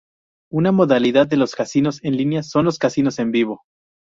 [0.51, 3.61] Una modalidad de los casinos en línea son los casinos en vivo.